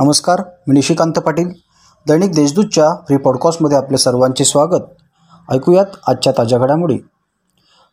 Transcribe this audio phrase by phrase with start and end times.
[0.00, 1.48] नमस्कार मी निशिकांत पाटील.
[2.06, 4.80] दैनिक देशदूतच्या फ्री पॉडकास्टमध्ये आपले सर्वांचे स्वागत.
[5.48, 6.96] ऐकूयात आजच्या ताज्या घडामोडी.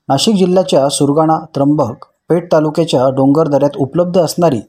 [0.09, 4.61] नाशिक जिल्ह्याच्या सुरगाणा त्र्यंबक पेठ तालुक्याच्या डोंगर दऱ्यात उपलब्ध असणारी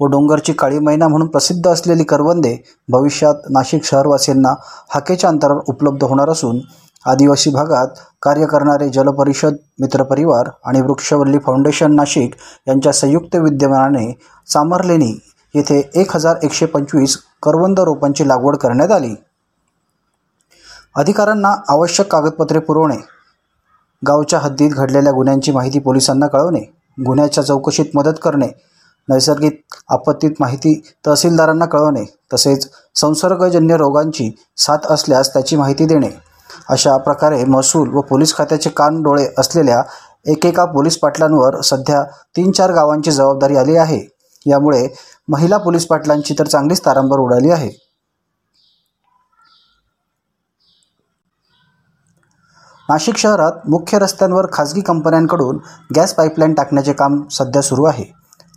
[0.00, 2.56] व डोंगरची काळी मैना म्हणून प्रसिद्ध असलेली करवंदे
[2.88, 4.54] भविष्यात नाशिक शहरवासियांना
[4.94, 6.60] हाकेच्या अंतरावर उपलब्ध होणार असून
[7.06, 12.34] आदिवासी भागात कार्य करणारे जलपरिषद मित्रपरिवार आणि वृक्षवल्ली फाउंडेशन नाशिक
[12.68, 14.12] यांच्या संयुक्त विद्यमानाने
[14.46, 15.18] चामरलेणी
[15.54, 19.14] येथे एक हजार एकशे पंचवीस करवंद रोपांची लागवड करण्यात आली.
[20.96, 22.96] अधिकाऱ्यांना आवश्यक कागदपत्रे पुरवणे
[24.02, 26.60] गावच्या हद्दीत घडलेल्या गुन्ह्यांची माहिती पोलिसांना कळवणे
[26.98, 28.48] गुन्ह्याच्या चौकशीत मदत करणे
[29.08, 36.08] नैसर्गिक आपत्तीत माहिती तहसीलदारांना कळवणे तसेच संसर्गजन्य रोगांची साथ असल्यास त्याची माहिती देणे.
[36.68, 39.82] अशा प्रकारे महसूल व पोलीस खात्याचे कान डोळे असलेल्या
[40.26, 42.02] एकेका पोलीस पाटलांवर सध्या
[42.36, 44.00] तीन चार गावांची जबाबदारी आली आहे.
[44.46, 44.86] यामुळे
[45.28, 47.70] महिला पोलीस पाटलांची तर चांगलीच तारांबर उडाली आहे.
[52.90, 55.58] नाशिक शहरात मुख्य रस्त्यांवर खाजगी कंपन्यांकडून
[55.96, 58.04] गॅस पाईपलाईन टाकण्याचे काम सध्या सुरू आहे.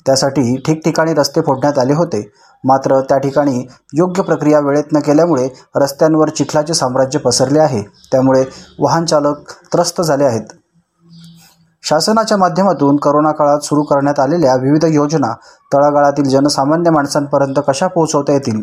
[0.05, 2.31] त्यासाठी ठिकठिकाणी रस्ते फोडण्यात आले होते.
[2.63, 7.81] मात्र त्या ठिकाणी योग्य प्रक्रिया वेळेत न केल्यामुळे रस्त्यांवर चिखलाचे साम्राज्य पसरले आहे.
[7.81, 8.45] त्यामुळे
[8.79, 10.60] वाहनचालक त्रस्त झाले आहेत.
[11.83, 15.33] शासनाच्या माध्यमातून करोना काळात सुरू करण्यात आलेल्या विविध योजना
[15.73, 18.61] तळागाळातील जनसामान्य माणसांपर्यंत कशा पोहोचवता येतील?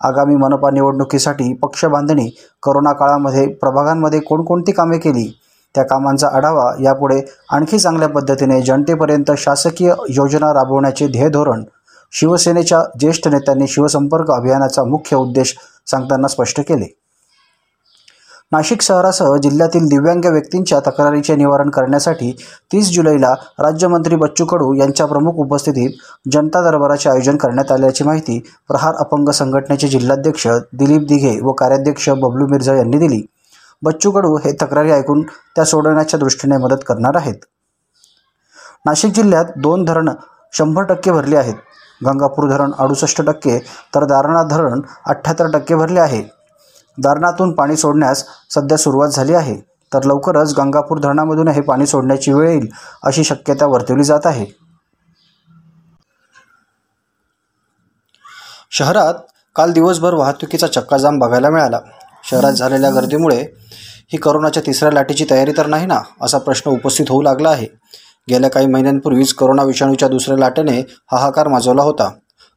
[0.00, 2.28] आगामी मनपा निवडणुकीसाठी पक्ष बांधणी
[2.62, 5.32] करोना काळामध्ये प्रभागांमध्ये कोणकोणती कामे केली?
[5.74, 11.64] त्या कामांचा आढावा यापुढे आणखी चांगल्या पद्धतीने जनतेपर्यंत शासकीय योजना राबवण्याचे ध्येय धोरण
[12.12, 15.56] शिवसेनेच्या ज्येष्ठ नेत्यांनी शिवसंपर्क अभियानाचा मुख्य उद्देश
[15.86, 16.86] सांगताना स्पष्ट केले.
[18.52, 22.30] नाशिक शहरासह जिल्ह्यातील दिव्यांग व्यक्तींच्या तक्रारीचे निवारण करण्यासाठी
[22.72, 25.96] तीस जुलैला राज्यमंत्री बच्चू कडू यांच्या प्रमुख उपस्थितीत
[26.32, 32.46] जनता दरबाराचे आयोजन करण्यात आल्याची माहिती प्रहार अपंग संघटनेचे जिल्हाध्यक्ष दिलीप दिघे व कार्याध्यक्ष बबलू
[32.46, 33.22] मिर्झा यांनी दिली.
[33.82, 35.22] बच्चू कडू हे तक्रारी ऐकून
[35.56, 37.44] त्या सोडवण्याच्या दृष्टीने मदत करणार आहेत.
[38.86, 40.14] नाशिक जिल्ह्यात दोन धरणं
[40.52, 41.54] शंभर टक्के भरली आहेत.
[42.06, 43.58] गंगापूर धरण अडुसष्ट टक्के
[43.94, 46.22] तर दारणा धरण अठ्ठ्याहत्तर टक्के भरले आहे.
[47.04, 49.56] धरणातून पाणी सोडण्यास सध्या सुरुवात झाली आहे.
[49.92, 52.68] तर लवकरच गंगापूर धरणामधून हे पाणी सोडण्याची वेळ येईल
[53.04, 54.46] अशी शक्यता वर्तवली जात आहे.
[58.70, 59.14] शहरात
[59.56, 61.80] काल दिवसभर वाहतुकीचा चक्काजाम बघायला मिळाला.
[62.30, 63.46] शहरात झालेल्या गर्दीमुळे
[64.12, 67.66] ही करोनाच्या तिसऱ्या लाटेची तयारी तर नाही ना असा प्रश्न उपस्थित होऊ लागला आहे.
[68.30, 70.80] गेल्या काही महिन्यांपूर्वीच करोना विषाणूच्या दुसऱ्या लाटेने
[71.12, 72.10] हाहाकार माजवला होता.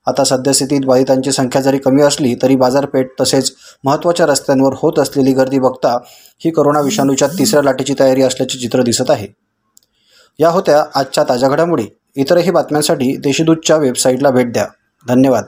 [0.09, 3.51] आता सद्यस्थितीत बाधितांची संख्या जरी कमी असली तरी बाजारपेठ तसेच
[3.83, 5.97] महत्त्वाच्या रस्त्यांवर होत असलेली गर्दी बघता
[6.39, 9.27] ही करोना विषाणूच्या तिसऱ्या लाटेची तयारी असल्याचे चित्र दिसत आहे.
[10.39, 11.85] या होत्या आजच्या ताज्या घडामोडी.
[12.15, 14.67] इतरही बातम्यांसाठी देशदूतच्या वेबसाईटला भेट द्या.
[15.07, 15.43] धन्यवाद.